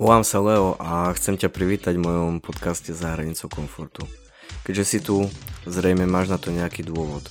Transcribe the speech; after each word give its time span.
Volám 0.00 0.24
sa 0.24 0.40
Leo 0.40 0.72
a 0.80 1.12
chcem 1.12 1.36
ťa 1.36 1.52
privítať 1.52 2.00
v 2.00 2.08
mojom 2.08 2.40
podcaste 2.40 2.96
Za 2.96 3.12
hranicou 3.12 3.52
komfortu. 3.52 4.08
Keďže 4.64 4.84
si 4.88 4.98
tu, 5.04 5.28
zrejme 5.68 6.08
máš 6.08 6.32
na 6.32 6.40
to 6.40 6.48
nejaký 6.48 6.80
dôvod. 6.80 7.28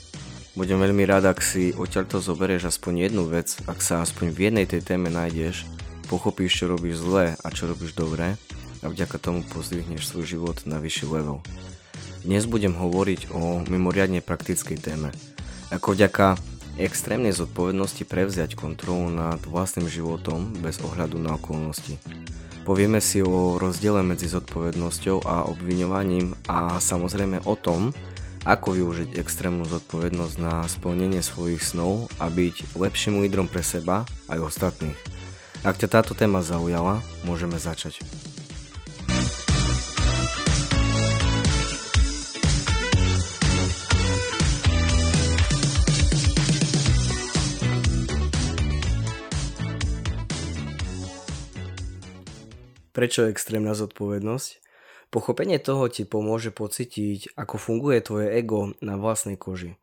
Budem 0.54 0.78
veľmi 0.78 1.02
rád, 1.10 1.34
ak 1.34 1.42
si 1.42 1.74
odtiaľto 1.74 2.22
zoberieš 2.22 2.70
aspoň 2.70 3.10
jednu 3.10 3.26
vec, 3.26 3.58
ak 3.66 3.82
sa 3.82 4.06
aspoň 4.06 4.30
v 4.30 4.40
jednej 4.46 4.66
tej 4.70 4.86
téme 4.86 5.10
nájdeš, 5.10 5.66
pochopíš, 6.06 6.62
čo 6.62 6.70
robíš 6.70 7.02
zle 7.02 7.34
a 7.34 7.48
čo 7.50 7.66
robíš 7.66 7.98
dobre 7.98 8.38
a 8.82 8.86
vďaka 8.86 9.18
tomu 9.18 9.42
pozdvihneš 9.42 10.14
svoj 10.14 10.26
život 10.30 10.58
na 10.70 10.78
vyšší 10.78 11.10
level. 11.10 11.42
Dnes 12.22 12.46
budem 12.46 12.78
hovoriť 12.78 13.34
o 13.34 13.66
mimoriadne 13.66 14.22
praktickej 14.22 14.78
téme. 14.78 15.10
Ako 15.74 15.98
vďaka 15.98 16.38
extrémnej 16.78 17.34
zodpovednosti 17.34 18.06
prevziať 18.06 18.54
kontrolu 18.54 19.10
nad 19.10 19.42
vlastným 19.50 19.90
životom 19.90 20.54
bez 20.62 20.78
ohľadu 20.78 21.18
na 21.18 21.42
okolnosti. 21.42 21.98
Povieme 22.62 23.02
si 23.02 23.26
o 23.26 23.58
rozdiele 23.58 24.06
medzi 24.06 24.30
zodpovednosťou 24.30 25.26
a 25.26 25.50
obviňovaním 25.50 26.38
a 26.46 26.78
samozrejme 26.78 27.42
o 27.50 27.58
tom, 27.58 27.90
ako 28.46 28.78
využiť 28.78 29.18
extrémnu 29.18 29.66
zodpovednosť 29.66 30.36
na 30.38 30.62
splnenie 30.70 31.26
svojich 31.26 31.62
snov 31.62 32.06
a 32.22 32.30
byť 32.30 32.78
lepším 32.78 33.22
lídrom 33.26 33.50
pre 33.50 33.66
seba 33.66 34.06
aj 34.30 34.46
ostatných. 34.46 34.98
Ak 35.66 35.78
ťa 35.78 35.90
táto 35.90 36.14
téma 36.14 36.46
zaujala, 36.46 37.02
môžeme 37.26 37.58
začať. 37.58 38.02
Prečo 52.92 53.32
extrémna 53.32 53.72
zodpovednosť? 53.72 54.60
Pochopenie 55.16 55.60
toho 55.64 55.88
ti 55.88 56.04
pomôže 56.04 56.52
pocítiť, 56.52 57.40
ako 57.40 57.56
funguje 57.56 58.04
tvoje 58.04 58.28
ego 58.36 58.76
na 58.84 59.00
vlastnej 59.00 59.40
koži. 59.40 59.80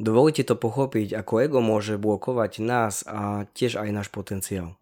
Dovolí 0.00 0.32
ti 0.32 0.44
to 0.44 0.56
pochopiť, 0.56 1.12
ako 1.12 1.40
ego 1.44 1.58
môže 1.60 2.00
blokovať 2.00 2.60
nás 2.64 3.04
a 3.04 3.44
tiež 3.52 3.76
aj 3.76 3.88
náš 3.92 4.08
potenciál. 4.08 4.76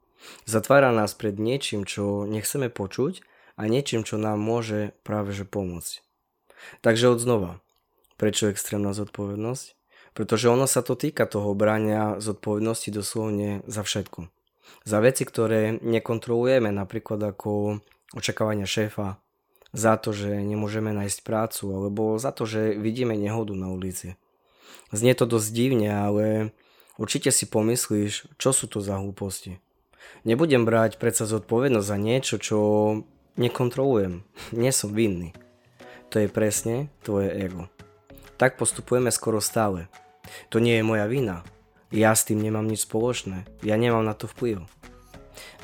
Zatvára 0.46 0.94
nás 0.94 1.18
pred 1.18 1.34
niečím, 1.34 1.82
čo 1.82 2.26
nechceme 2.26 2.70
počuť 2.70 3.26
a 3.58 3.66
niečím, 3.66 4.06
čo 4.06 4.22
nám 4.22 4.38
môže 4.38 4.94
práve 5.02 5.34
že 5.34 5.42
pomôcť. 5.42 6.02
Takže 6.78 7.10
od 7.10 7.18
znova. 7.18 7.52
Prečo 8.18 8.54
extrémna 8.54 8.94
zodpovednosť? 8.94 9.66
Pretože 10.14 10.46
ono 10.46 10.70
sa 10.70 10.82
to 10.86 10.94
týka 10.94 11.26
toho 11.26 11.58
brania 11.58 12.22
zodpovednosti 12.22 12.94
doslovne 12.94 13.66
za 13.66 13.82
všetko 13.82 14.30
za 14.84 14.98
veci, 15.00 15.24
ktoré 15.24 15.76
nekontrolujeme, 15.80 16.70
napríklad 16.70 17.20
ako 17.34 17.80
očakávania 18.14 18.68
šéfa, 18.68 19.18
za 19.74 19.98
to, 19.98 20.14
že 20.14 20.30
nemôžeme 20.30 20.94
nájsť 20.94 21.26
prácu, 21.26 21.64
alebo 21.74 22.02
za 22.22 22.30
to, 22.30 22.46
že 22.46 22.78
vidíme 22.78 23.18
nehodu 23.18 23.52
na 23.58 23.74
ulici. 23.74 24.14
Znie 24.94 25.18
to 25.18 25.26
dosť 25.26 25.50
divne, 25.50 25.90
ale 25.90 26.54
určite 26.94 27.34
si 27.34 27.50
pomyslíš, 27.50 28.38
čo 28.38 28.54
sú 28.54 28.70
to 28.70 28.78
za 28.78 29.02
hlúposti. 29.02 29.58
Nebudem 30.22 30.62
brať 30.62 31.02
predsa 31.02 31.26
zodpovednosť 31.26 31.86
za 31.90 31.98
niečo, 31.98 32.36
čo 32.38 32.58
nekontrolujem. 33.34 34.22
Nie 34.54 34.70
som 34.70 34.94
vinný. 34.94 35.34
To 36.14 36.22
je 36.22 36.30
presne 36.30 36.94
tvoje 37.02 37.34
ego. 37.34 37.66
Tak 38.38 38.54
postupujeme 38.54 39.10
skoro 39.10 39.42
stále. 39.42 39.90
To 40.54 40.62
nie 40.62 40.78
je 40.78 40.86
moja 40.86 41.10
vina. 41.10 41.42
Ja 41.92 42.16
s 42.16 42.24
tým 42.24 42.40
nemám 42.40 42.64
nič 42.64 42.86
spoločné. 42.88 43.44
Ja 43.60 43.76
nemám 43.76 44.04
na 44.06 44.16
to 44.16 44.30
vplyv. 44.30 44.64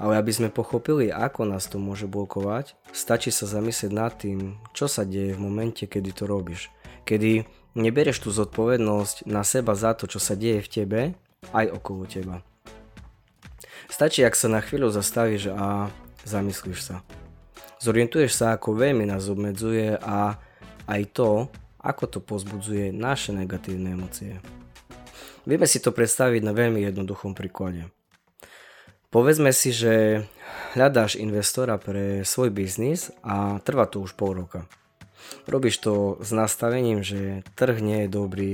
Ale 0.01 0.19
aby 0.19 0.33
sme 0.35 0.49
pochopili, 0.51 1.12
ako 1.12 1.47
nás 1.47 1.71
to 1.71 1.79
môže 1.79 2.11
blokovať, 2.11 2.75
stačí 2.91 3.31
sa 3.31 3.47
zamyslieť 3.47 3.93
nad 3.93 4.12
tým, 4.17 4.59
čo 4.75 4.91
sa 4.91 5.07
deje 5.07 5.37
v 5.37 5.43
momente, 5.43 5.87
kedy 5.87 6.11
to 6.11 6.25
robíš. 6.27 6.73
Kedy 7.07 7.47
neberieš 7.79 8.27
tú 8.27 8.35
zodpovednosť 8.35 9.31
na 9.31 9.47
seba 9.47 9.78
za 9.78 9.94
to, 9.94 10.11
čo 10.11 10.19
sa 10.19 10.34
deje 10.34 10.61
v 10.65 10.72
tebe, 10.72 11.00
aj 11.55 11.67
okolo 11.71 12.05
teba. 12.05 12.43
Stačí, 13.91 14.23
ak 14.23 14.39
sa 14.39 14.47
na 14.47 14.62
chvíľu 14.62 14.91
zastavíš 14.91 15.50
a 15.50 15.91
zamyslíš 16.23 16.81
sa. 16.81 16.97
Zorientuješ 17.81 18.37
sa, 18.37 18.55
ako 18.55 18.77
veľmi 18.77 19.09
nás 19.09 19.27
obmedzuje 19.27 19.97
a 19.99 20.37
aj 20.84 21.03
to, 21.17 21.49
ako 21.81 22.05
to 22.06 22.19
pozbudzuje 22.21 22.93
naše 22.93 23.33
negatívne 23.33 23.97
emócie. 23.97 24.37
Vieme 25.49 25.65
si 25.65 25.81
to 25.81 25.95
predstaviť 25.95 26.45
na 26.45 26.53
veľmi 26.53 26.84
jednoduchom 26.84 27.33
príklade. 27.33 27.89
Povedzme 29.11 29.51
si, 29.51 29.75
že 29.75 30.25
hľadáš 30.78 31.19
investora 31.19 31.81
pre 31.83 32.23
svoj 32.23 32.55
biznis 32.55 33.11
a 33.27 33.59
trvá 33.65 33.91
to 33.91 33.99
už 33.99 34.15
pol 34.15 34.39
roka. 34.39 34.71
Robíš 35.50 35.83
to 35.83 36.21
s 36.23 36.31
nastavením, 36.31 37.03
že 37.03 37.43
trh 37.59 37.83
nie 37.83 38.06
je 38.06 38.09
dobrý, 38.09 38.53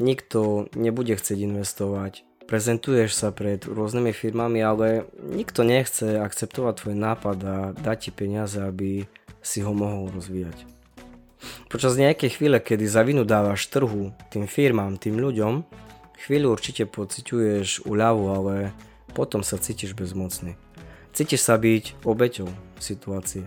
nikto 0.00 0.72
nebude 0.72 1.12
chcieť 1.12 1.38
investovať, 1.44 2.24
prezentuješ 2.48 3.16
sa 3.16 3.28
pred 3.32 3.64
rôznymi 3.64 4.12
firmami, 4.12 4.60
ale 4.64 5.08
nikto 5.20 5.64
nechce 5.64 6.20
akceptovať 6.20 6.74
tvoj 6.84 6.96
nápad 6.96 7.38
a 7.44 7.56
dať 7.76 7.96
ti 8.08 8.10
peniaze, 8.12 8.60
aby 8.60 9.04
si 9.44 9.60
ho 9.60 9.72
mohol 9.72 10.08
rozvíjať. 10.12 10.68
Počas 11.66 11.98
nejakej 11.98 12.38
chvíle, 12.38 12.62
kedy 12.62 12.86
za 12.86 13.02
vinu 13.02 13.26
dávaš 13.26 13.66
trhu, 13.66 14.14
tým 14.30 14.46
firmám, 14.46 15.00
tým 15.00 15.18
ľuďom, 15.18 15.64
Chvíľu 16.20 16.52
určite 16.52 16.84
pociťuješ 16.84 17.88
úľavu, 17.88 18.24
ale 18.28 18.54
potom 19.16 19.40
sa 19.40 19.56
cítiš 19.56 19.96
bezmocný. 19.96 20.56
Cítiš 21.12 21.44
sa 21.44 21.60
byť 21.60 22.04
obeťou 22.08 22.48
situácie. 22.80 23.44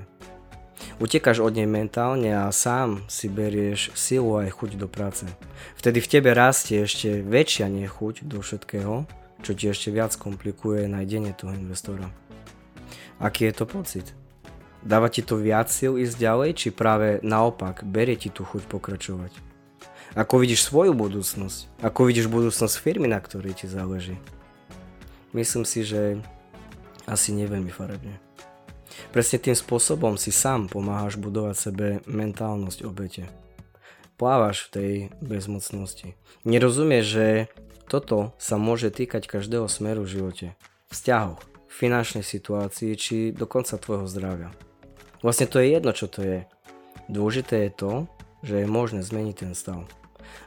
Utekáš 0.99 1.39
od 1.39 1.55
nej 1.55 1.65
mentálne 1.65 2.31
a 2.35 2.51
sám 2.51 3.03
si 3.07 3.31
berieš 3.31 3.95
silu 3.95 4.37
aj 4.37 4.53
chuť 4.53 4.71
do 4.77 4.87
práce. 4.87 5.25
Vtedy 5.79 5.99
v 6.03 6.11
tebe 6.11 6.29
rastie 6.35 6.83
ešte 6.83 7.23
väčšia 7.23 7.67
nechuť 7.71 8.27
do 8.27 8.43
všetkého, 8.43 9.07
čo 9.41 9.51
ti 9.55 9.65
ešte 9.71 9.89
viac 9.91 10.15
komplikuje 10.15 10.87
nájdenie 10.87 11.31
toho 11.35 11.55
investora. 11.55 12.11
Aký 13.19 13.47
je 13.47 13.53
to 13.55 13.65
pocit? 13.65 14.11
Dáva 14.85 15.09
ti 15.09 15.25
to 15.25 15.39
viac 15.39 15.71
síl 15.71 15.97
ísť 15.97 16.15
ďalej, 16.21 16.49
či 16.53 16.67
práve 16.69 17.17
naopak 17.25 17.81
berie 17.87 18.19
ti 18.19 18.29
tú 18.29 18.45
chuť 18.45 18.69
pokračovať? 18.69 19.54
Ako 20.15 20.39
vidíš 20.39 20.71
svoju 20.71 20.95
budúcnosť? 20.95 21.83
Ako 21.83 22.07
vidíš 22.07 22.31
budúcnosť 22.31 22.79
firmy, 22.79 23.11
na 23.11 23.19
ktorej 23.19 23.51
ti 23.59 23.67
záleží? 23.67 24.15
Myslím 25.35 25.67
si, 25.67 25.83
že 25.83 26.23
asi 27.03 27.35
neveľmi 27.35 27.67
farebne. 27.67 28.15
Presne 29.11 29.43
tým 29.43 29.59
spôsobom 29.59 30.15
si 30.15 30.31
sám 30.31 30.71
pomáhaš 30.71 31.19
budovať 31.19 31.55
sebe 31.59 31.87
mentálnosť 32.07 32.87
obete. 32.87 33.27
Plávaš 34.15 34.63
v 34.63 34.71
tej 34.71 34.91
bezmocnosti. 35.19 36.15
Nerozumieš, 36.47 37.05
že 37.11 37.27
toto 37.91 38.31
sa 38.39 38.55
môže 38.55 38.95
týkať 38.95 39.27
každého 39.27 39.67
smeru 39.67 40.07
v 40.07 40.15
živote. 40.15 40.47
Vzťahoch, 40.95 41.43
finančnej 41.67 42.23
situácii 42.23 42.95
či 42.95 43.35
dokonca 43.35 43.75
tvojho 43.75 44.07
zdravia. 44.07 44.55
Vlastne 45.19 45.51
to 45.51 45.59
je 45.59 45.75
jedno, 45.75 45.91
čo 45.91 46.07
to 46.07 46.23
je. 46.23 46.39
Dôležité 47.11 47.67
je 47.67 47.71
to, 47.75 47.93
že 48.47 48.63
je 48.63 48.67
možné 48.71 49.03
zmeniť 49.03 49.35
ten 49.43 49.51
stav. 49.51 49.83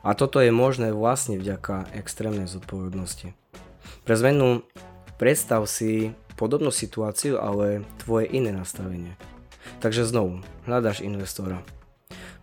A 0.02 0.14
toto 0.14 0.38
je 0.38 0.54
možné 0.54 0.94
vlastne 0.94 1.36
vďaka 1.36 1.90
extrémnej 1.94 2.46
zodpovednosti. 2.46 3.34
Pre 4.06 4.14
zmenu 4.16 4.62
predstav 5.18 5.66
si 5.66 6.14
podobnú 6.38 6.70
situáciu, 6.70 7.42
ale 7.42 7.82
tvoje 7.98 8.30
iné 8.30 8.54
nastavenie. 8.54 9.18
Takže 9.82 10.06
znovu, 10.06 10.40
hľadaš 10.64 11.02
investora. 11.02 11.60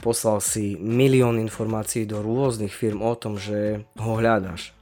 Poslal 0.04 0.44
si 0.44 0.78
milión 0.78 1.42
informácií 1.42 2.06
do 2.06 2.22
rôznych 2.22 2.70
firm 2.70 3.02
o 3.02 3.16
tom, 3.18 3.40
že 3.40 3.88
ho 3.98 4.20
hľadaš. 4.20 4.76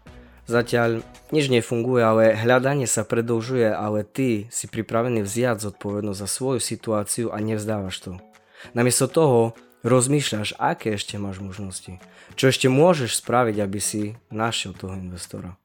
Zatiaľ 0.44 1.08
nič 1.32 1.48
nefunguje, 1.48 2.04
ale 2.04 2.36
hľadanie 2.36 2.84
sa 2.84 3.08
predlžuje, 3.08 3.72
ale 3.72 4.04
ty 4.04 4.52
si 4.52 4.68
pripravený 4.68 5.24
vziať 5.24 5.72
zodpovednosť 5.72 6.20
za 6.20 6.28
svoju 6.28 6.60
situáciu 6.60 7.32
a 7.32 7.40
nevzdávaš 7.40 7.96
to. 8.04 8.12
Namiesto 8.76 9.08
toho 9.08 9.56
rozmýšľaš, 9.84 10.56
aké 10.58 10.96
ešte 10.96 11.20
máš 11.20 11.44
možnosti. 11.44 12.00
Čo 12.40 12.50
ešte 12.50 12.72
môžeš 12.72 13.20
spraviť, 13.20 13.56
aby 13.60 13.80
si 13.84 14.16
našiel 14.32 14.74
toho 14.74 14.96
investora. 14.96 15.60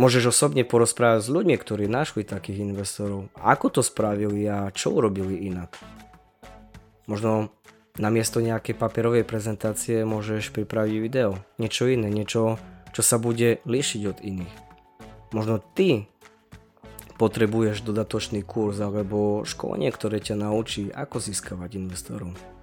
Môžeš 0.00 0.32
osobne 0.32 0.64
porozprávať 0.64 1.28
s 1.28 1.32
ľuďmi, 1.32 1.56
ktorí 1.60 1.84
našli 1.88 2.24
takých 2.24 2.64
investorov. 2.64 3.28
Ako 3.36 3.68
to 3.68 3.80
spravili 3.84 4.48
a 4.48 4.72
čo 4.72 4.96
urobili 4.96 5.44
inak. 5.44 5.76
Možno 7.04 7.52
namiesto 8.00 8.40
nejakej 8.40 8.80
papierovej 8.80 9.28
prezentácie 9.28 10.08
môžeš 10.08 10.56
pripraviť 10.56 10.94
video. 11.04 11.36
Niečo 11.60 11.84
iné, 11.84 12.08
niečo, 12.08 12.56
čo 12.96 13.02
sa 13.04 13.20
bude 13.20 13.60
líšiť 13.68 14.02
od 14.08 14.18
iných. 14.24 14.54
Možno 15.36 15.60
ty 15.60 16.08
potrebuješ 17.20 17.84
dodatočný 17.84 18.42
kurz 18.42 18.80
alebo 18.80 19.44
školenie, 19.44 19.92
ktoré 19.92 20.18
ťa 20.18 20.48
naučí, 20.48 20.90
ako 20.90 21.20
získavať 21.20 21.76
investorov. 21.78 22.53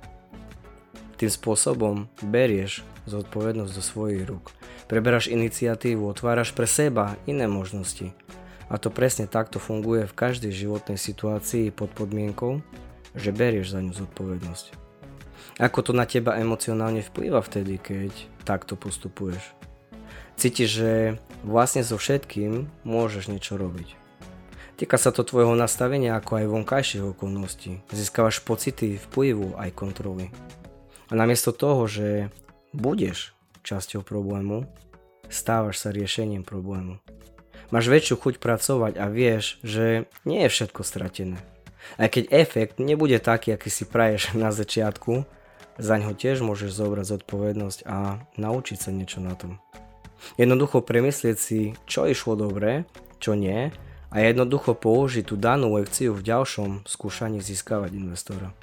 Tým 1.22 1.30
spôsobom 1.30 2.10
berieš 2.26 2.82
zodpovednosť 3.06 3.74
do 3.78 3.84
svojich 3.86 4.26
rúk. 4.26 4.50
Preberáš 4.90 5.30
iniciatívu, 5.30 6.02
otváraš 6.02 6.50
pre 6.50 6.66
seba 6.66 7.14
iné 7.30 7.46
možnosti. 7.46 8.10
A 8.74 8.82
to 8.82 8.90
presne 8.90 9.30
takto 9.30 9.62
funguje 9.62 10.10
v 10.10 10.18
každej 10.18 10.50
životnej 10.50 10.98
situácii 10.98 11.70
pod 11.70 11.94
podmienkou, 11.94 12.66
že 13.14 13.30
berieš 13.30 13.78
za 13.78 13.86
ňu 13.86 13.94
zodpovednosť. 13.94 14.66
Ako 15.62 15.86
to 15.86 15.94
na 15.94 16.10
teba 16.10 16.42
emocionálne 16.42 17.06
vplýva 17.06 17.46
vtedy, 17.46 17.78
keď 17.78 18.10
takto 18.42 18.74
postupuješ? 18.74 19.54
Cítiš, 20.42 20.70
že 20.74 20.92
vlastne 21.46 21.86
so 21.86 22.02
všetkým 22.02 22.66
môžeš 22.82 23.30
niečo 23.30 23.62
robiť. 23.62 23.94
Týka 24.74 24.98
sa 24.98 25.14
to 25.14 25.22
tvojho 25.22 25.54
nastavenia 25.54 26.18
ako 26.18 26.42
aj 26.42 26.46
vonkajších 26.50 27.14
okolností. 27.14 27.86
Získavaš 27.94 28.42
pocity 28.42 28.98
vplyvu 28.98 29.54
aj 29.54 29.70
kontroly. 29.78 30.34
A 31.12 31.14
namiesto 31.14 31.52
toho, 31.52 31.92
že 31.92 32.32
budeš 32.72 33.36
časťou 33.68 34.00
problému, 34.00 34.64
stávaš 35.28 35.84
sa 35.84 35.92
riešením 35.92 36.48
problému. 36.48 37.04
Máš 37.72 37.92
väčšiu 37.92 38.16
chuť 38.16 38.36
pracovať 38.40 38.96
a 38.96 39.12
vieš, 39.12 39.60
že 39.60 40.08
nie 40.24 40.48
je 40.48 40.50
všetko 40.52 40.88
stratené. 40.88 41.40
Aj 42.00 42.08
keď 42.08 42.32
efekt 42.32 42.80
nebude 42.80 43.20
taký, 43.20 43.52
aký 43.52 43.68
si 43.68 43.84
praješ 43.84 44.32
na 44.40 44.56
začiatku, 44.56 45.28
za 45.76 45.96
ňo 46.00 46.16
tiež 46.16 46.44
môžeš 46.44 46.72
zobrať 46.72 47.06
zodpovednosť 47.20 47.80
a 47.88 48.24
naučiť 48.40 48.78
sa 48.80 48.92
niečo 48.96 49.20
na 49.20 49.36
tom. 49.36 49.60
Jednoducho 50.40 50.80
premyslieť 50.80 51.38
si, 51.40 51.76
čo 51.90 52.08
išlo 52.08 52.40
dobre, 52.40 52.88
čo 53.20 53.36
nie 53.36 53.74
a 54.12 54.16
jednoducho 54.20 54.76
použiť 54.76 55.28
tú 55.28 55.36
danú 55.36 55.76
lekciu 55.76 56.16
v 56.16 56.24
ďalšom 56.24 56.88
skúšaní 56.88 57.44
získavať 57.44 58.00
investora. 58.00 58.56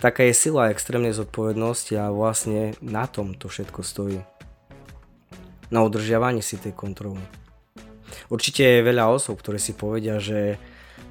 Taká 0.00 0.24
je 0.24 0.32
sila 0.32 0.72
extrémnej 0.72 1.12
zodpovednosti 1.12 1.92
a 2.00 2.08
vlastne 2.08 2.72
na 2.80 3.04
tom 3.04 3.36
to 3.36 3.52
všetko 3.52 3.84
stojí. 3.84 4.24
Na 5.68 5.84
udržiavaní 5.84 6.40
si 6.40 6.56
tej 6.56 6.72
kontroly. 6.72 7.20
Určite 8.32 8.64
je 8.64 8.80
veľa 8.80 9.12
osôb, 9.12 9.36
ktoré 9.44 9.60
si 9.60 9.76
povedia, 9.76 10.16
že 10.16 10.56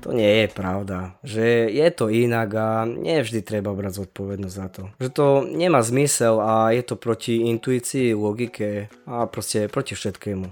to 0.01 0.09
nie 0.09 0.41
je 0.41 0.47
pravda, 0.50 1.13
že 1.21 1.69
je 1.69 1.86
to 1.94 2.09
inak 2.09 2.50
a 2.57 2.89
nie 2.89 3.21
vždy 3.21 3.45
treba 3.45 3.77
brať 3.77 4.01
zodpovednosť 4.01 4.56
za 4.57 4.68
to. 4.74 4.83
Že 4.97 5.09
to 5.13 5.27
nemá 5.45 5.85
zmysel 5.85 6.42
a 6.42 6.74
je 6.74 6.81
to 6.81 6.97
proti 6.97 7.45
intuícii, 7.45 8.18
logike 8.18 8.89
a 9.06 9.30
proste 9.30 9.69
proti 9.69 9.94
všetkému. 9.94 10.50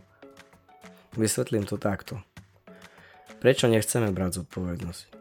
Vysvetlím 1.18 1.66
to 1.66 1.82
takto. 1.82 2.22
Prečo 3.42 3.66
nechceme 3.66 4.14
brať 4.14 4.46
zodpovednosť? 4.46 5.17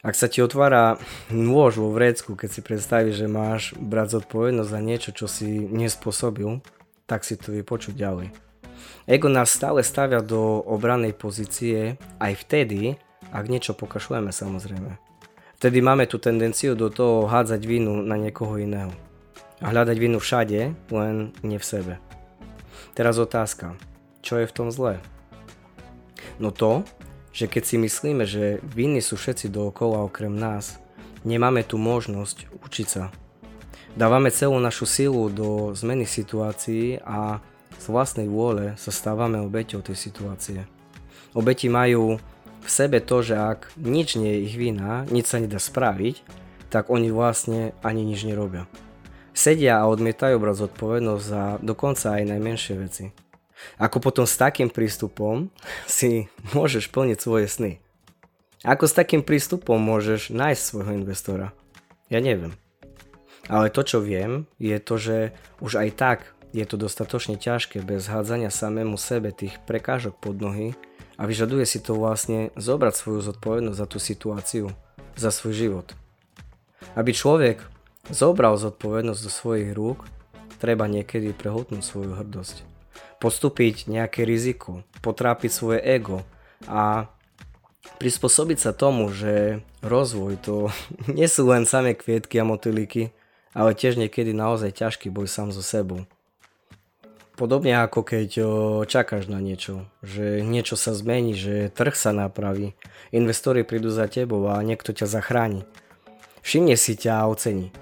Ak 0.00 0.16
sa 0.16 0.32
ti 0.32 0.40
otvára 0.40 0.96
nôž 1.28 1.76
vo 1.76 1.92
vrecku, 1.92 2.32
keď 2.32 2.48
si 2.48 2.60
predstavíš, 2.64 3.20
že 3.20 3.28
máš 3.28 3.76
brať 3.76 4.16
zodpovednosť 4.16 4.70
za 4.72 4.80
niečo, 4.80 5.10
čo 5.12 5.28
si 5.28 5.68
nespôsobil, 5.68 6.64
tak 7.04 7.20
si 7.28 7.36
to 7.36 7.52
vypočuť 7.52 8.00
ďalej. 8.00 8.32
Ego 9.04 9.28
nás 9.28 9.52
stále 9.52 9.84
stavia 9.84 10.24
do 10.24 10.64
obranej 10.64 11.12
pozície 11.12 12.00
aj 12.16 12.32
vtedy, 12.48 12.96
ak 13.28 13.44
niečo 13.52 13.76
pokašľujeme 13.76 14.32
samozrejme. 14.32 14.96
Vtedy 15.60 15.84
máme 15.84 16.08
tú 16.08 16.16
tendenciu 16.16 16.72
do 16.72 16.88
toho 16.88 17.28
hádzať 17.28 17.60
vinu 17.68 18.00
na 18.00 18.16
niekoho 18.16 18.56
iného. 18.56 18.96
A 19.60 19.68
hľadať 19.68 19.96
vinu 20.00 20.16
všade, 20.16 20.72
len 20.88 21.36
nie 21.44 21.60
v 21.60 21.68
sebe. 21.68 21.94
Teraz 22.96 23.20
otázka. 23.20 23.76
Čo 24.24 24.40
je 24.40 24.48
v 24.48 24.56
tom 24.56 24.72
zlé? 24.72 24.96
No 26.40 26.48
to, 26.48 26.88
že 27.30 27.46
keď 27.46 27.62
si 27.62 27.76
myslíme, 27.78 28.24
že 28.26 28.58
viny 28.62 28.98
sú 28.98 29.14
všetci 29.14 29.50
dookola 29.50 30.06
okrem 30.06 30.34
nás, 30.34 30.82
nemáme 31.22 31.62
tu 31.62 31.78
možnosť 31.78 32.50
učiť 32.62 32.86
sa. 32.86 33.14
Dávame 33.94 34.30
celú 34.30 34.58
našu 34.62 34.86
silu 34.86 35.26
do 35.30 35.74
zmeny 35.74 36.06
situácií 36.06 37.02
a 37.02 37.42
z 37.74 37.86
vlastnej 37.90 38.30
vôle 38.30 38.78
sa 38.78 38.94
stávame 38.94 39.42
obeťou 39.42 39.82
tej 39.82 39.98
situácie. 39.98 40.62
Obeti 41.34 41.66
majú 41.66 42.18
v 42.60 42.68
sebe 42.68 43.00
to, 43.00 43.22
že 43.22 43.34
ak 43.38 43.72
nič 43.80 44.20
nie 44.20 44.30
je 44.36 44.44
ich 44.46 44.54
vina, 44.58 45.06
nič 45.08 45.30
sa 45.30 45.40
nedá 45.40 45.58
spraviť, 45.58 46.22
tak 46.70 46.86
oni 46.92 47.10
vlastne 47.10 47.74
ani 47.82 48.06
nič 48.06 48.22
nerobia. 48.28 48.70
Sedia 49.34 49.80
a 49.80 49.88
odmietajú 49.88 50.36
brať 50.38 50.68
zodpovednosť 50.68 51.24
za 51.24 51.42
dokonca 51.62 52.20
aj 52.20 52.30
najmenšie 52.36 52.74
veci. 52.78 53.04
Ako 53.80 54.00
potom 54.00 54.24
s 54.28 54.36
takým 54.36 54.68
prístupom 54.68 55.48
si 55.88 56.28
môžeš 56.52 56.92
plniť 56.92 57.18
svoje 57.18 57.46
sny? 57.48 57.72
Ako 58.60 58.84
s 58.84 58.92
takým 58.92 59.24
prístupom 59.24 59.80
môžeš 59.80 60.32
nájsť 60.36 60.60
svojho 60.60 60.92
investora? 61.00 61.56
Ja 62.12 62.20
neviem. 62.20 62.52
Ale 63.48 63.72
to, 63.72 63.80
čo 63.80 63.98
viem, 64.04 64.44
je 64.60 64.76
to, 64.78 64.94
že 65.00 65.16
už 65.64 65.80
aj 65.80 65.90
tak 65.96 66.18
je 66.52 66.66
to 66.66 66.76
dostatočne 66.76 67.38
ťažké 67.38 67.80
bez 67.80 68.10
hádzania 68.10 68.50
samému 68.50 68.98
sebe 68.98 69.30
tých 69.30 69.56
prekážok 69.64 70.18
pod 70.18 70.38
nohy 70.42 70.74
a 71.16 71.26
vyžaduje 71.26 71.64
si 71.64 71.78
to 71.80 71.96
vlastne 71.96 72.50
zobrať 72.58 72.94
svoju 72.94 73.20
zodpovednosť 73.32 73.78
za 73.78 73.86
tú 73.86 73.98
situáciu, 74.02 74.66
za 75.14 75.30
svoj 75.30 75.54
život. 75.54 75.86
Aby 76.98 77.14
človek 77.14 77.62
zobral 78.10 78.58
zodpovednosť 78.58 79.20
do 79.24 79.30
svojich 79.30 79.70
rúk, 79.72 80.04
treba 80.58 80.84
niekedy 80.90 81.32
prehotnúť 81.32 81.82
svoju 81.82 82.18
hrdosť. 82.18 82.69
Postúpiť 83.20 83.86
nejaké 83.86 84.24
riziko, 84.24 84.80
potrápiť 85.04 85.50
svoje 85.52 85.78
ego 85.84 86.24
a 86.64 87.12
prispôsobiť 88.00 88.58
sa 88.58 88.72
tomu, 88.72 89.12
že 89.12 89.60
rozvoj 89.84 90.40
to 90.40 90.72
nie 91.18 91.28
sú 91.28 91.44
len 91.48 91.68
samé 91.68 91.92
kvietky 91.92 92.40
a 92.40 92.48
motylíky, 92.48 93.12
ale 93.52 93.76
tiež 93.76 94.00
niekedy 94.00 94.32
naozaj 94.32 94.72
ťažký 94.72 95.12
boj 95.12 95.28
sám 95.28 95.52
so 95.52 95.60
sebou. 95.60 96.08
Podobne 97.36 97.72
ako 97.80 98.04
keď 98.04 98.30
čakáš 98.84 99.24
na 99.32 99.40
niečo, 99.40 99.88
že 100.04 100.44
niečo 100.44 100.76
sa 100.76 100.92
zmení, 100.92 101.32
že 101.32 101.72
trh 101.72 101.96
sa 101.96 102.12
napraví, 102.12 102.76
investori 103.16 103.64
prídu 103.64 103.88
za 103.88 104.12
tebou 104.12 104.44
a 104.52 104.60
niekto 104.60 104.92
ťa 104.92 105.08
zachráni. 105.08 105.64
Všimne 106.44 106.76
si 106.76 107.00
ťa 107.00 107.24
a 107.24 107.28
ocení. 107.32 107.72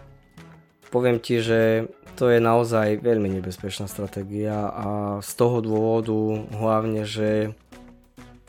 Poviem 0.95 1.19
ti, 1.19 1.43
že 1.43 1.91
to 2.19 2.35
je 2.35 2.43
naozaj 2.43 2.99
veľmi 2.99 3.31
nebezpečná 3.39 3.87
stratégia 3.87 4.75
a 4.75 4.89
z 5.23 5.31
toho 5.39 5.63
dôvodu 5.63 6.19
hlavne, 6.51 7.07
že 7.07 7.55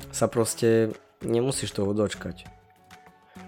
sa 0.10 0.26
proste 0.26 0.98
nemusíš 1.22 1.78
toho 1.78 1.94
dočkať. 1.94 2.50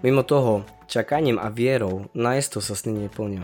Mimo 0.06 0.21
toho, 0.21 0.62
čakaním 0.85 1.41
a 1.41 1.50
vierou 1.50 2.06
najisto 2.13 2.62
sa 2.62 2.77
sny 2.77 3.09
neplnia. 3.09 3.41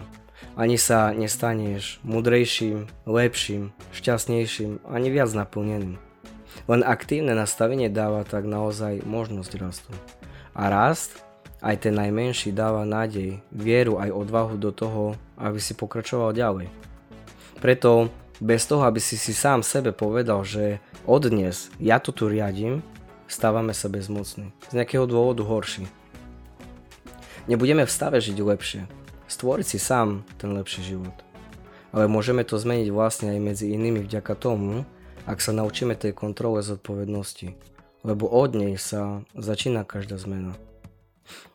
Ani 0.54 0.78
sa 0.78 1.10
nestaneš 1.18 1.98
mudrejším, 2.06 2.86
lepším, 3.10 3.74
šťastnejším, 3.94 4.86
ani 4.86 5.10
viac 5.10 5.34
naplneným. 5.34 5.98
Len 6.70 6.82
aktívne 6.86 7.34
nastavenie 7.34 7.90
dáva 7.90 8.22
tak 8.22 8.46
naozaj 8.46 9.02
možnosť 9.02 9.52
rastu. 9.58 9.94
A 10.54 10.70
rast, 10.70 11.26
aj 11.62 11.90
ten 11.90 11.94
najmenší, 11.98 12.54
dáva 12.54 12.86
nádej, 12.86 13.42
vieru 13.50 13.98
aj 13.98 14.14
odvahu 14.14 14.56
do 14.62 14.70
toho, 14.70 15.18
aby 15.38 15.58
si 15.58 15.74
pokračoval 15.74 16.34
ďalej. 16.34 16.70
Preto 17.58 18.14
bez 18.38 18.70
toho, 18.70 18.86
aby 18.86 19.02
si 19.02 19.18
si 19.18 19.34
sám 19.34 19.66
sebe 19.66 19.90
povedal, 19.90 20.46
že 20.46 20.78
od 21.10 21.26
dnes 21.26 21.74
ja 21.82 21.98
to 21.98 22.14
tu 22.14 22.30
riadím, 22.30 22.86
stávame 23.26 23.74
sa 23.74 23.90
bezmocní. 23.90 24.54
Z 24.70 24.74
nejakého 24.78 25.10
dôvodu 25.10 25.42
horší. 25.42 25.90
Nebudeme 27.50 27.88
v 27.88 27.94
stave 27.94 28.22
žiť 28.22 28.38
lepšie, 28.38 28.82
stvoriť 29.26 29.66
si 29.66 29.80
sám 29.82 30.28
ten 30.38 30.54
lepší 30.54 30.84
život. 30.84 31.16
Ale 31.96 32.06
môžeme 32.12 32.44
to 32.44 32.60
zmeniť 32.60 32.92
vlastne 32.92 33.34
aj 33.34 33.40
medzi 33.40 33.72
inými 33.72 34.06
vďaka 34.06 34.36
tomu, 34.38 34.86
ak 35.26 35.42
sa 35.42 35.56
naučíme 35.56 35.96
tej 35.96 36.14
kontrole 36.14 36.62
zodpovednosti. 36.62 37.56
Lebo 38.06 38.30
od 38.30 38.54
nej 38.54 38.78
sa 38.78 39.26
začína 39.34 39.88
každá 39.88 40.20
zmena. 40.20 40.54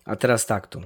A 0.05 0.19
teraz 0.19 0.45
takto. 0.49 0.83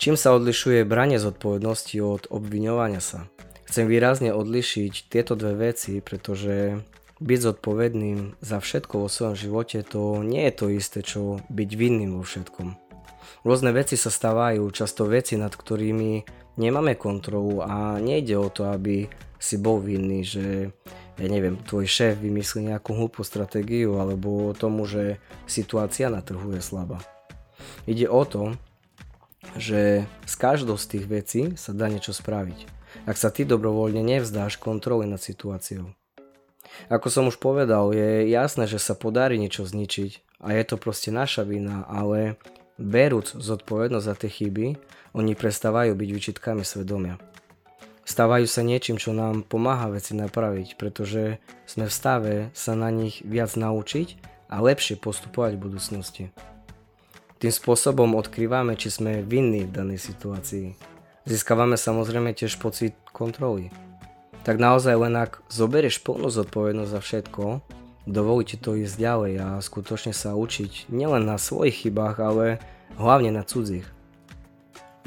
Čím 0.00 0.16
sa 0.16 0.32
odlišuje 0.32 0.88
branie 0.88 1.20
zodpovednosti 1.20 1.96
od 2.00 2.24
obviňovania 2.32 3.04
sa? 3.04 3.28
Chcem 3.68 3.86
výrazne 3.86 4.32
odlišiť 4.32 5.12
tieto 5.12 5.36
dve 5.36 5.70
veci, 5.70 6.00
pretože 6.00 6.80
byť 7.20 7.38
zodpovedným 7.38 8.40
za 8.40 8.58
všetko 8.58 9.04
vo 9.04 9.08
svojom 9.12 9.36
živote 9.36 9.84
to 9.84 10.24
nie 10.24 10.48
je 10.48 10.54
to 10.56 10.66
isté, 10.72 11.04
čo 11.04 11.44
byť 11.52 11.70
vinným 11.76 12.16
vo 12.16 12.24
všetkom. 12.24 12.80
Rôzne 13.44 13.76
veci 13.76 14.00
sa 14.00 14.08
stávajú, 14.08 14.64
často 14.72 15.04
veci, 15.04 15.36
nad 15.36 15.52
ktorými 15.52 16.24
nemáme 16.56 16.96
kontrolu 16.96 17.60
a 17.60 18.00
nejde 18.00 18.40
o 18.40 18.48
to, 18.48 18.72
aby 18.72 19.08
si 19.40 19.56
bol 19.60 19.80
vinný, 19.80 20.24
že 20.24 20.72
ja 21.20 21.28
neviem, 21.28 21.60
tvoj 21.60 21.84
šéf 21.84 22.20
vymyslí 22.20 22.72
nejakú 22.72 22.96
hlúpu 22.96 23.20
stratégiu 23.20 24.00
alebo 24.00 24.52
o 24.52 24.56
tomu, 24.56 24.88
že 24.88 25.20
situácia 25.44 26.08
na 26.08 26.24
trhu 26.24 26.56
je 26.56 26.64
slabá. 26.64 27.04
Ide 27.86 28.06
o 28.06 28.22
to, 28.24 28.54
že 29.56 30.04
z 30.26 30.34
každou 30.36 30.76
z 30.76 30.86
tých 30.96 31.04
vecí 31.08 31.42
sa 31.56 31.72
dá 31.72 31.88
niečo 31.88 32.12
spraviť. 32.12 32.68
Ak 33.06 33.16
sa 33.16 33.30
ty 33.30 33.46
dobrovoľne 33.46 34.02
nevzdáš 34.02 34.58
kontroly 34.58 35.06
nad 35.06 35.22
situáciou. 35.22 35.94
Ako 36.86 37.10
som 37.10 37.26
už 37.26 37.42
povedal, 37.42 37.90
je 37.92 38.30
jasné, 38.30 38.66
že 38.70 38.78
sa 38.78 38.94
podarí 38.94 39.36
niečo 39.36 39.66
zničiť 39.66 40.40
a 40.40 40.54
je 40.54 40.64
to 40.64 40.76
proste 40.78 41.10
naša 41.10 41.44
vina, 41.44 41.84
ale 41.86 42.38
Berúc 42.80 43.36
zodpovednosť 43.36 44.06
za 44.06 44.14
tie 44.16 44.30
chyby, 44.32 44.66
oni 45.12 45.36
prestávajú 45.36 45.92
byť 45.92 46.08
vyčitkami 46.08 46.64
svedomia. 46.64 47.20
Stávajú 48.08 48.48
sa 48.48 48.64
niečím, 48.64 48.96
čo 48.96 49.12
nám 49.12 49.44
pomáha 49.44 49.92
veci 49.92 50.16
napraviť, 50.16 50.80
pretože 50.80 51.38
sme 51.68 51.86
v 51.86 51.92
stave 51.92 52.34
sa 52.56 52.72
na 52.74 52.88
nich 52.88 53.20
viac 53.22 53.54
naučiť 53.54 54.18
a 54.50 54.58
lepšie 54.64 54.98
postupovať 54.98 55.54
v 55.54 55.62
budúcnosti. 55.62 56.24
Tým 57.40 57.48
spôsobom 57.48 58.20
odkrývame, 58.20 58.76
či 58.76 58.92
sme 58.92 59.24
vinní 59.24 59.64
v 59.64 59.72
danej 59.72 60.12
situácii. 60.12 60.76
Získavame 61.24 61.80
samozrejme 61.80 62.36
tiež 62.36 62.60
pocit 62.60 62.92
kontroly. 63.16 63.72
Tak 64.44 64.60
naozaj 64.60 64.92
len 65.00 65.16
ak 65.16 65.40
zoberieš 65.48 66.04
plnú 66.04 66.28
zodpovednosť 66.28 66.92
za 66.92 67.00
všetko, 67.00 67.44
dovolí 68.04 68.44
ti 68.44 68.60
to 68.60 68.76
ísť 68.76 68.92
ďalej 68.92 69.32
a 69.40 69.48
skutočne 69.56 70.12
sa 70.12 70.36
učiť 70.36 70.92
nielen 70.92 71.24
na 71.24 71.40
svojich 71.40 71.88
chybách, 71.88 72.16
ale 72.20 72.60
hlavne 73.00 73.32
na 73.32 73.40
cudzích. 73.40 73.88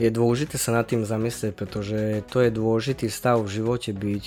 Je 0.02 0.10
dôležité 0.10 0.58
sa 0.58 0.74
nad 0.74 0.90
tým 0.90 1.06
zamyslieť, 1.06 1.54
pretože 1.54 2.25
to 2.34 2.42
je 2.42 2.50
dôležitý 2.50 3.13
stav 3.13 3.46
v 3.46 3.62
živote 3.62 3.94
byť 3.94 4.24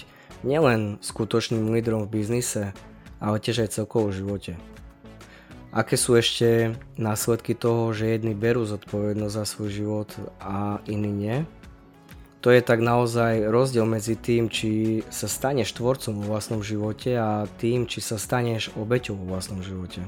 nielen 0.47 1.03
skutočným 1.03 1.75
lídrom 1.75 2.07
v 2.07 2.23
biznise, 2.23 2.71
ale 3.19 3.43
tiež 3.43 3.67
aj 3.67 3.83
celkovo 3.83 4.15
v 4.15 4.23
živote. 4.23 4.53
Aké 5.77 6.01
sú 6.01 6.17
ešte 6.17 6.73
následky 6.97 7.53
toho, 7.53 7.93
že 7.93 8.09
jedni 8.09 8.33
berú 8.33 8.65
zodpovednosť 8.65 9.35
za 9.37 9.45
svoj 9.45 9.69
život 9.69 10.09
a 10.41 10.81
iní 10.89 11.13
nie? 11.13 11.37
To 12.41 12.49
je 12.49 12.65
tak 12.65 12.81
naozaj 12.81 13.45
rozdiel 13.45 13.85
medzi 13.85 14.17
tým, 14.17 14.49
či 14.49 15.05
sa 15.13 15.29
staneš 15.29 15.77
tvorcom 15.77 16.17
vo 16.17 16.33
vlastnom 16.33 16.65
živote 16.65 17.21
a 17.21 17.45
tým, 17.61 17.85
či 17.85 18.01
sa 18.01 18.17
staneš 18.17 18.73
obeťou 18.73 19.21
vo 19.21 19.37
vlastnom 19.37 19.61
živote. 19.61 20.01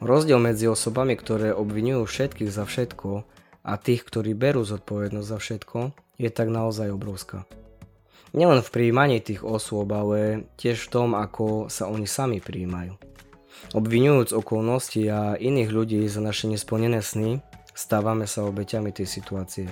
Rozdiel 0.00 0.40
medzi 0.40 0.64
osobami, 0.64 1.12
ktoré 1.12 1.52
obvinujú 1.52 2.08
všetkých 2.08 2.48
za 2.48 2.64
všetko 2.64 3.28
a 3.60 3.72
tých, 3.76 4.00
ktorí 4.08 4.32
berú 4.32 4.64
zodpovednosť 4.64 5.28
za 5.28 5.36
všetko, 5.36 5.78
je 6.16 6.32
tak 6.32 6.48
naozaj 6.48 6.88
obrovská. 6.88 7.44
Nielen 8.32 8.64
v 8.64 8.72
príjmaní 8.72 9.20
tých 9.20 9.44
osôb, 9.44 9.92
ale 9.92 10.48
tiež 10.56 10.88
v 10.88 10.88
tom, 10.88 11.08
ako 11.12 11.68
sa 11.68 11.84
oni 11.84 12.08
sami 12.08 12.40
prijímajú. 12.40 12.96
Obvinujúc 13.70 14.34
okolnosti 14.34 14.98
a 15.06 15.38
iných 15.38 15.70
ľudí 15.70 16.00
za 16.10 16.18
naše 16.18 16.50
nesplnené 16.50 17.04
sny, 17.04 17.38
stávame 17.76 18.26
sa 18.26 18.42
obeťami 18.44 18.90
tej 18.90 19.06
situácie. 19.06 19.68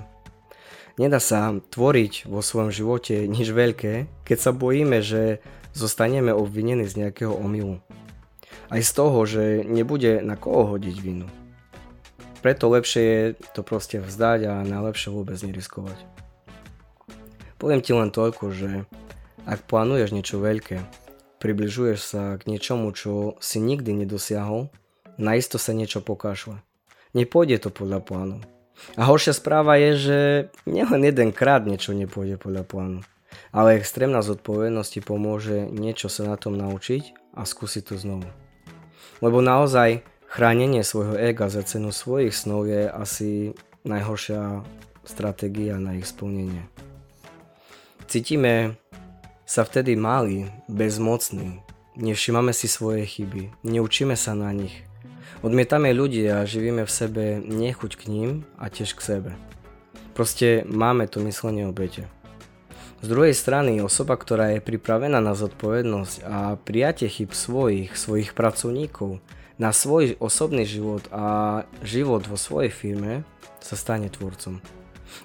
Nedá 0.98 1.22
sa 1.22 1.54
tvoriť 1.54 2.26
vo 2.26 2.42
svojom 2.42 2.74
živote 2.74 3.30
nič 3.30 3.54
veľké, 3.54 4.10
keď 4.26 4.38
sa 4.38 4.50
bojíme, 4.50 4.98
že 4.98 5.38
zostaneme 5.70 6.34
obvinení 6.34 6.90
z 6.90 7.06
nejakého 7.06 7.30
omylu. 7.30 7.78
Aj 8.66 8.82
z 8.82 8.90
toho, 8.92 9.22
že 9.22 9.62
nebude 9.62 10.20
na 10.26 10.34
koho 10.34 10.74
hodiť 10.74 10.96
vinu. 10.98 11.30
Preto 12.42 12.70
lepšie 12.70 13.02
je 13.02 13.24
to 13.54 13.66
proste 13.66 13.98
vzdať 13.98 14.40
a 14.46 14.54
najlepšie 14.62 15.10
vôbec 15.10 15.38
neriskovať. 15.38 15.98
Poviem 17.58 17.82
ti 17.82 17.90
len 17.90 18.14
toľko, 18.14 18.54
že 18.54 18.86
ak 19.42 19.66
plánuješ 19.66 20.14
niečo 20.14 20.38
veľké, 20.38 20.82
približuješ 21.38 21.98
sa 21.98 22.22
k 22.38 22.50
niečomu, 22.50 22.90
čo 22.94 23.38
si 23.38 23.58
nikdy 23.62 23.94
nedosiahol, 24.04 24.70
naisto 25.18 25.58
sa 25.58 25.74
niečo 25.74 26.02
pokášle. 26.02 26.62
Nepôjde 27.14 27.58
to 27.62 27.70
podľa 27.72 28.04
plánu. 28.04 28.38
A 28.94 29.10
horšia 29.10 29.34
správa 29.34 29.74
je, 29.80 29.90
že 29.98 30.18
nielen 30.68 31.02
jedenkrát 31.02 31.66
niečo 31.66 31.90
nepôjde 31.96 32.38
podľa 32.38 32.62
plánu, 32.62 33.00
ale 33.50 33.78
extrémna 33.78 34.22
zodpovednosť 34.22 34.90
ti 34.94 35.00
pomôže 35.02 35.66
niečo 35.66 36.06
sa 36.06 36.30
na 36.30 36.36
tom 36.38 36.54
naučiť 36.54 37.34
a 37.34 37.42
skúsiť 37.42 37.82
to 37.90 37.94
znovu. 37.98 38.28
Lebo 39.18 39.42
naozaj 39.42 40.06
chránenie 40.30 40.86
svojho 40.86 41.18
ega 41.18 41.50
za 41.50 41.66
cenu 41.66 41.90
svojich 41.90 42.30
snov 42.30 42.70
je 42.70 42.86
asi 42.86 43.30
najhoršia 43.82 44.62
stratégia 45.02 45.80
na 45.82 45.98
ich 45.98 46.06
splnenie. 46.06 46.62
Cítime 48.06 48.78
sa 49.48 49.64
vtedy 49.64 49.96
mali, 49.96 50.52
bezmocní, 50.68 51.64
nevšimame 51.96 52.52
si 52.52 52.68
svoje 52.68 53.08
chyby, 53.08 53.64
neučíme 53.64 54.12
sa 54.12 54.36
na 54.36 54.52
nich 54.52 54.84
Odmietame 55.38 55.94
ľudí 55.94 56.26
a 56.26 56.42
živíme 56.42 56.82
v 56.82 56.90
sebe 56.90 57.24
nechuť 57.38 57.92
k 57.94 58.02
ním 58.10 58.30
a 58.58 58.66
tiež 58.66 58.98
k 58.98 59.00
sebe. 59.06 59.30
Proste 60.10 60.66
máme 60.66 61.06
to 61.06 61.22
myslenie 61.22 61.62
obete. 61.62 62.10
Z 62.98 63.06
druhej 63.06 63.30
strany 63.38 63.78
osoba, 63.78 64.18
ktorá 64.18 64.58
je 64.58 64.66
pripravená 64.66 65.22
na 65.22 65.38
zodpovednosť 65.38 66.26
a 66.26 66.58
prijatie 66.58 67.06
chyb 67.06 67.30
svojich, 67.30 67.94
svojich 67.94 68.34
pracovníkov, 68.34 69.22
na 69.62 69.70
svoj 69.70 70.18
osobný 70.18 70.66
život 70.66 71.06
a 71.14 71.62
život 71.86 72.26
vo 72.26 72.34
svojej 72.34 72.74
firme, 72.74 73.22
sa 73.62 73.78
stane 73.78 74.10
tvorcom. 74.10 74.58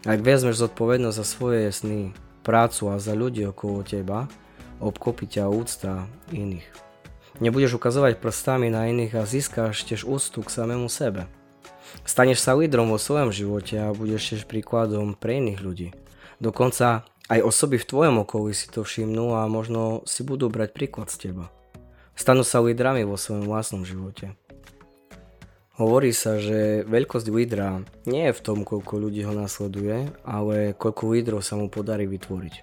Ak 0.05 0.21
vezmeš 0.21 0.61
zodpovednosť 0.61 1.17
za 1.17 1.25
svoje 1.25 1.73
sny, 1.73 2.13
prácu 2.43 2.91
a 2.91 2.99
za 2.99 3.15
ľudí 3.15 3.47
okolo 3.47 3.81
teba, 3.87 4.27
obkopí 4.83 5.25
ťa 5.25 5.47
úcta 5.47 6.05
iných. 6.29 6.67
Nebudeš 7.41 7.81
ukazovať 7.81 8.21
prstami 8.21 8.69
na 8.69 8.91
iných 8.91 9.17
a 9.17 9.25
získáš 9.25 9.87
tiež 9.89 10.05
úctu 10.05 10.45
k 10.45 10.53
samému 10.53 10.85
sebe. 10.91 11.25
Staneš 12.05 12.45
sa 12.45 12.53
lídrom 12.53 12.93
vo 12.93 13.01
svojom 13.01 13.33
živote 13.33 13.79
a 13.79 13.95
budeš 13.95 14.35
tiež 14.35 14.43
príkladom 14.45 15.17
pre 15.17 15.41
iných 15.41 15.59
ľudí. 15.63 15.89
Dokonca 16.37 17.07
aj 17.31 17.39
osoby 17.41 17.79
v 17.79 17.89
tvojom 17.89 18.15
okolí 18.27 18.51
si 18.51 18.67
to 18.69 18.83
všimnú 18.83 19.33
a 19.39 19.47
možno 19.47 20.03
si 20.03 20.21
budú 20.21 20.51
brať 20.51 20.75
príklad 20.75 21.07
z 21.09 21.29
teba. 21.29 21.49
Stanú 22.13 22.45
sa 22.45 22.61
lídrami 22.61 23.07
vo 23.07 23.17
svojom 23.17 23.49
vlastnom 23.49 23.81
živote. 23.87 24.37
Hovorí 25.73 26.13
sa, 26.13 26.37
že 26.37 26.85
veľkosť 26.85 27.33
lídra 27.33 27.81
nie 28.05 28.29
je 28.29 28.37
v 28.37 28.43
tom, 28.45 28.61
koľko 28.61 29.09
ľudí 29.09 29.25
ho 29.25 29.33
nasleduje, 29.33 30.05
ale 30.21 30.77
koľko 30.77 31.17
lídrov 31.17 31.41
sa 31.41 31.57
mu 31.57 31.65
podarí 31.65 32.05
vytvoriť. 32.05 32.61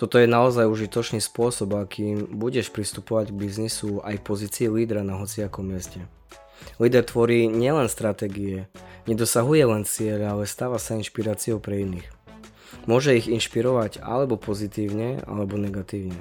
Toto 0.00 0.16
je 0.16 0.24
naozaj 0.24 0.64
užitočný 0.64 1.20
spôsob, 1.20 1.76
akým 1.76 2.24
budeš 2.40 2.72
pristupovať 2.72 3.30
k 3.30 3.38
biznisu 3.44 4.00
aj 4.00 4.24
pozícii 4.24 4.72
lídra 4.72 5.04
na 5.04 5.20
hociakom 5.20 5.68
mieste. 5.68 6.08
Líder 6.80 7.04
tvorí 7.04 7.52
nielen 7.52 7.92
stratégie, 7.92 8.64
nedosahuje 9.04 9.68
len 9.68 9.84
cieľ, 9.84 10.32
ale 10.32 10.48
stáva 10.48 10.80
sa 10.80 10.96
inšpiráciou 10.96 11.60
pre 11.60 11.84
iných. 11.84 12.08
Môže 12.88 13.12
ich 13.12 13.28
inšpirovať 13.28 14.00
alebo 14.00 14.40
pozitívne, 14.40 15.20
alebo 15.28 15.60
negatívne. 15.60 16.16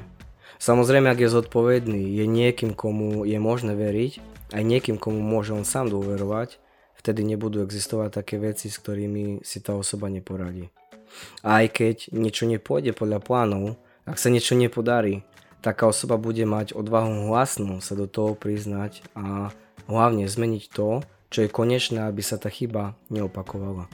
Samozrejme, 0.60 1.08
ak 1.08 1.24
je 1.24 1.30
zodpovedný, 1.32 2.04
je 2.20 2.26
niekým, 2.28 2.76
komu 2.76 3.24
je 3.24 3.40
možné 3.40 3.80
veriť, 3.80 4.37
aj 4.54 4.64
niekým, 4.64 4.96
komu 4.96 5.20
môže 5.20 5.52
on 5.52 5.68
sám 5.68 5.92
dôverovať, 5.92 6.60
vtedy 6.98 7.24
nebudú 7.24 7.64
existovať 7.64 8.24
také 8.24 8.36
veci, 8.42 8.68
s 8.72 8.80
ktorými 8.80 9.46
si 9.46 9.60
tá 9.60 9.76
osoba 9.76 10.08
neporadí. 10.10 10.72
A 11.42 11.64
aj 11.64 11.68
keď 11.72 11.96
niečo 12.12 12.44
nepôjde 12.50 12.92
podľa 12.92 13.24
plánov, 13.24 13.80
ak 14.08 14.20
sa 14.20 14.32
niečo 14.32 14.56
nepodarí, 14.56 15.24
taká 15.60 15.88
osoba 15.88 16.16
bude 16.16 16.44
mať 16.48 16.76
odvahu 16.76 17.32
hlasnú 17.32 17.80
sa 17.84 17.96
do 17.96 18.08
toho 18.08 18.36
priznať 18.36 19.04
a 19.16 19.52
hlavne 19.88 20.28
zmeniť 20.28 20.64
to, 20.72 21.04
čo 21.28 21.44
je 21.44 21.52
konečné, 21.52 22.08
aby 22.08 22.24
sa 22.24 22.40
tá 22.40 22.48
chyba 22.48 22.96
neopakovala. 23.12 23.92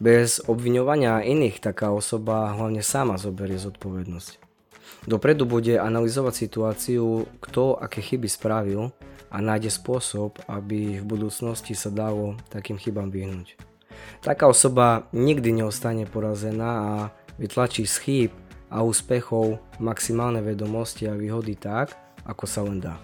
Bez 0.00 0.40
obviňovania 0.48 1.20
iných 1.26 1.60
taká 1.60 1.92
osoba 1.92 2.54
hlavne 2.54 2.80
sama 2.80 3.20
zoberie 3.20 3.60
zodpovednosť. 3.60 4.51
Dopredu 5.02 5.48
bude 5.48 5.78
analyzovať 5.78 6.34
situáciu, 6.46 7.26
kto 7.42 7.76
aké 7.78 7.98
chyby 7.98 8.28
spravil 8.30 8.94
a 9.32 9.40
nájde 9.40 9.72
spôsob, 9.72 10.38
aby 10.46 11.00
v 11.00 11.04
budúcnosti 11.04 11.74
sa 11.74 11.88
dalo 11.88 12.38
takým 12.52 12.76
chybám 12.76 13.08
vyhnúť. 13.08 13.56
Taká 14.22 14.46
osoba 14.46 15.08
nikdy 15.10 15.62
neostane 15.62 16.06
porazená 16.06 16.70
a 16.70 16.92
vytlačí 17.40 17.88
z 17.88 17.96
chýb 17.98 18.32
a 18.70 18.80
úspechov 18.84 19.58
maximálne 19.82 20.40
vedomosti 20.40 21.10
a 21.10 21.18
výhody 21.18 21.58
tak, 21.58 21.92
ako 22.24 22.44
sa 22.46 22.62
len 22.62 22.78
dá. 22.78 22.96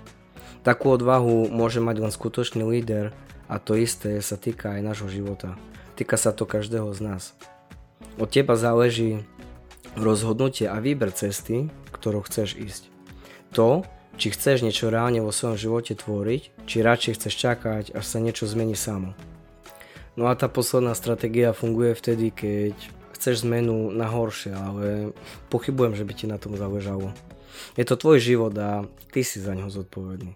Takú 0.62 0.94
odvahu 0.94 1.48
môže 1.48 1.80
mať 1.80 1.96
len 2.02 2.12
skutočný 2.12 2.62
líder 2.62 3.10
a 3.48 3.56
to 3.56 3.74
isté 3.74 4.20
sa 4.20 4.36
týka 4.36 4.76
aj 4.76 4.80
nášho 4.84 5.08
života. 5.08 5.56
Týka 5.96 6.14
sa 6.20 6.30
to 6.30 6.46
každého 6.46 6.92
z 6.94 7.00
nás. 7.02 7.22
Od 8.20 8.28
teba 8.30 8.54
záleží 8.54 9.24
rozhodnutie 9.96 10.68
a 10.68 10.76
výber 10.82 11.14
cesty, 11.14 11.72
ktorou 11.94 12.26
chceš 12.26 12.58
ísť. 12.58 12.82
To, 13.56 13.86
či 14.18 14.34
chceš 14.34 14.66
niečo 14.66 14.90
reálne 14.90 15.22
vo 15.22 15.30
svojom 15.30 15.56
živote 15.56 15.94
tvoriť, 15.94 16.66
či 16.66 16.84
radšej 16.84 17.16
chceš 17.22 17.34
čakať, 17.38 17.84
až 17.94 18.04
sa 18.04 18.18
niečo 18.18 18.50
zmení 18.50 18.74
samo. 18.74 19.14
No 20.18 20.26
a 20.26 20.34
tá 20.34 20.50
posledná 20.50 20.98
stratégia 20.98 21.54
funguje 21.54 21.94
vtedy, 21.94 22.34
keď 22.34 22.74
chceš 23.14 23.46
zmenu 23.46 23.94
na 23.94 24.10
horšie, 24.10 24.50
ale 24.50 25.14
pochybujem, 25.46 25.94
že 25.94 26.02
by 26.02 26.12
ti 26.12 26.26
na 26.26 26.42
tom 26.42 26.58
záležalo. 26.58 27.14
Je 27.78 27.86
to 27.86 27.94
tvoj 27.94 28.18
život 28.18 28.54
a 28.58 28.82
ty 29.14 29.22
si 29.22 29.38
za 29.38 29.54
neho 29.54 29.70
zodpovedný. 29.70 30.34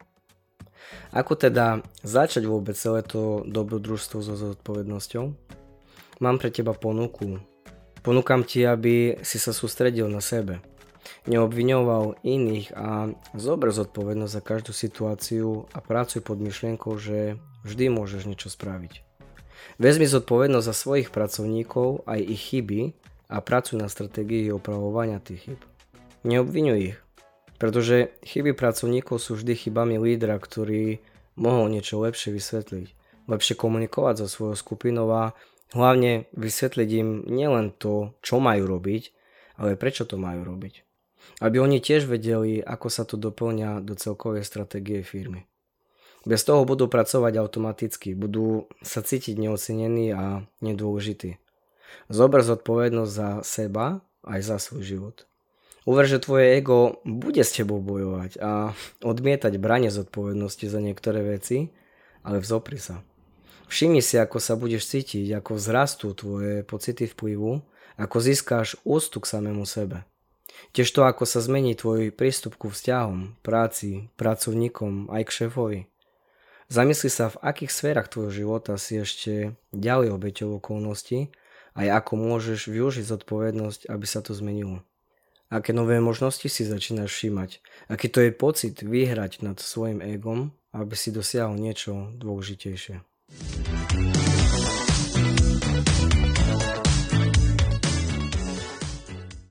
Ako 1.11 1.35
teda 1.35 1.83
začať 2.07 2.47
vôbec 2.47 2.79
celé 2.79 3.03
to 3.03 3.43
dobrodružstvo 3.47 4.23
so 4.23 4.35
zodpovednosťou? 4.39 5.25
Mám 6.23 6.37
pre 6.39 6.55
teba 6.55 6.75
ponuku. 6.79 7.43
Ponúkam 8.03 8.43
ti, 8.43 8.67
aby 8.67 9.23
si 9.23 9.39
sa 9.39 9.55
sústredil 9.55 10.11
na 10.11 10.19
sebe. 10.19 10.59
Neobviňoval 11.31 12.19
iných 12.27 12.75
a 12.75 13.15
zober 13.39 13.71
zodpovednosť 13.71 14.33
za 14.35 14.43
každú 14.43 14.75
situáciu 14.75 15.71
a 15.71 15.79
pracuj 15.79 16.27
pod 16.27 16.43
myšlienkou, 16.43 16.99
že 16.99 17.39
vždy 17.63 17.95
môžeš 17.95 18.27
niečo 18.27 18.51
spraviť. 18.51 19.07
Vezmi 19.79 20.11
zodpovednosť 20.11 20.67
za 20.67 20.75
svojich 20.75 21.09
pracovníkov, 21.15 22.03
aj 22.03 22.21
ich 22.27 22.43
chyby 22.51 22.81
a 23.31 23.39
pracuj 23.39 23.79
na 23.79 23.87
stratégii 23.87 24.51
opravovania 24.51 25.23
tých 25.23 25.55
chyb. 25.55 25.61
Neobvinuj 26.27 26.79
ich, 26.91 26.99
pretože 27.63 28.11
chyby 28.27 28.59
pracovníkov 28.59 29.23
sú 29.23 29.39
vždy 29.39 29.55
chybami 29.55 30.03
lídra, 30.03 30.43
ktorý 30.43 30.99
mohol 31.39 31.71
niečo 31.71 32.03
lepšie 32.03 32.35
vysvetliť, 32.35 32.87
lepšie 33.31 33.55
komunikovať 33.55 34.23
so 34.23 34.27
svojou 34.27 34.59
skupinou 34.59 35.07
a 35.15 35.39
hlavne 35.73 36.29
vysvetliť 36.37 36.91
im 37.01 37.09
nielen 37.29 37.73
to, 37.77 38.17
čo 38.25 38.39
majú 38.39 38.69
robiť, 38.69 39.13
ale 39.61 39.77
prečo 39.77 40.05
to 40.09 40.17
majú 40.17 40.45
robiť. 40.45 40.85
Aby 41.39 41.63
oni 41.63 41.79
tiež 41.79 42.07
vedeli, 42.07 42.59
ako 42.59 42.89
sa 42.91 43.07
to 43.07 43.21
doplňa 43.21 43.83
do 43.85 43.95
celkovej 43.95 44.43
stratégie 44.43 45.05
firmy. 45.07 45.47
Bez 46.23 46.47
toho 46.47 46.63
budú 46.63 46.87
pracovať 46.87 47.35
automaticky, 47.43 48.15
budú 48.15 48.71
sa 48.79 49.03
cítiť 49.03 49.35
neocenení 49.43 50.15
a 50.15 50.47
nedôležití. 50.63 51.43
Zober 52.07 52.47
zodpovednosť 52.47 53.13
za 53.13 53.29
seba 53.43 54.07
aj 54.23 54.41
za 54.47 54.57
svoj 54.63 54.83
život. 54.87 55.17
Uver, 55.83 56.07
že 56.07 56.23
tvoje 56.23 56.55
ego 56.55 57.03
bude 57.03 57.43
s 57.43 57.59
tebou 57.59 57.83
bojovať 57.83 58.39
a 58.39 58.71
odmietať 59.03 59.59
branie 59.59 59.91
zodpovednosti 59.91 60.63
za 60.71 60.79
niektoré 60.79 61.27
veci, 61.27 61.75
ale 62.23 62.39
vzopri 62.39 62.79
sa. 62.79 63.03
Všimni 63.73 64.05
si, 64.05 64.21
ako 64.21 64.37
sa 64.37 64.53
budeš 64.53 64.85
cítiť, 64.93 65.33
ako 65.41 65.57
vzrastú 65.57 66.13
tvoje 66.13 66.61
pocity 66.61 67.09
vplyvu, 67.09 67.65
ako 67.97 68.17
získáš 68.21 68.77
ústu 68.85 69.17
k 69.25 69.33
samému 69.33 69.65
sebe. 69.65 70.05
Tiež 70.77 70.93
to, 70.93 71.09
ako 71.09 71.25
sa 71.25 71.41
zmení 71.41 71.73
tvoj 71.73 72.13
prístup 72.13 72.61
ku 72.61 72.69
vzťahom, 72.69 73.41
práci, 73.41 74.13
pracovníkom, 74.21 75.09
aj 75.09 75.23
k 75.25 75.35
šéfovi. 75.41 75.81
Zamysli 76.69 77.09
sa, 77.09 77.33
v 77.33 77.41
akých 77.41 77.73
sférach 77.73 78.13
tvojho 78.13 78.45
života 78.45 78.77
si 78.77 79.01
ešte 79.01 79.57
ďalej 79.73 80.21
obeťou 80.21 80.61
okolností 80.61 81.33
aj 81.73 82.05
ako 82.05 82.13
môžeš 82.21 82.69
využiť 82.69 83.09
zodpovednosť, 83.09 83.89
aby 83.89 84.05
sa 84.05 84.21
to 84.21 84.37
zmenilo. 84.37 84.85
Aké 85.49 85.73
nové 85.73 86.01
možnosti 86.01 86.45
si 86.49 86.65
začínaš 86.65 87.13
všímať. 87.13 87.61
Aký 87.89 88.09
to 88.09 88.21
je 88.25 88.33
pocit 88.33 88.81
vyhrať 88.81 89.45
nad 89.45 89.61
svojim 89.61 90.01
egom, 90.01 90.53
aby 90.73 90.97
si 90.97 91.13
dosiahol 91.13 91.61
niečo 91.61 92.13
dôležitejšie. 92.17 93.05